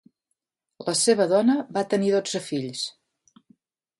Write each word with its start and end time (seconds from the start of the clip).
La 0.87 0.93
seva 1.01 1.27
dona 1.33 1.57
va 1.77 1.85
tenir 1.93 2.11
dotze 2.15 2.43
fills. 2.47 2.83